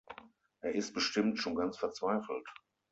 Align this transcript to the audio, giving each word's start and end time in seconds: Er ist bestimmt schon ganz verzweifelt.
Er 0.61 0.73
ist 0.73 0.95
bestimmt 0.95 1.37
schon 1.37 1.53
ganz 1.53 1.77
verzweifelt. 1.77 2.47